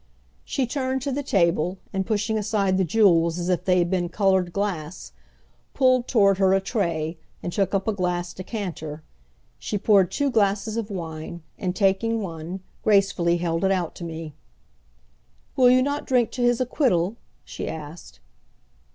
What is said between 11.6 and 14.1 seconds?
taking one, gracefully held it out to